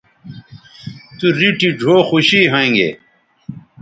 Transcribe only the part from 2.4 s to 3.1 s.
ھویں گے